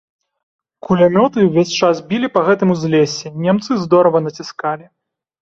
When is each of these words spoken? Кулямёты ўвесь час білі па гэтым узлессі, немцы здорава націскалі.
Кулямёты 0.87 1.37
ўвесь 1.47 1.73
час 1.81 2.01
білі 2.09 2.31
па 2.39 2.43
гэтым 2.49 2.73
узлессі, 2.77 3.27
немцы 3.45 3.71
здорава 3.85 4.25
націскалі. 4.27 4.85